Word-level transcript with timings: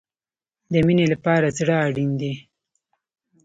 د 0.71 0.73
مینې 0.85 1.05
لپاره 1.13 1.55
زړه 1.59 1.75
اړین 1.85 2.11
دی 2.21 2.33